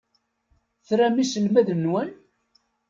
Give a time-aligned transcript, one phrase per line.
[0.87, 2.09] Tram iselmaden-nwen?